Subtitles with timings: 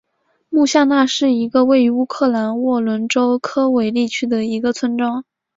[0.49, 5.23] 穆夏那是一个位于乌克兰沃伦州科韦利区的一个村庄。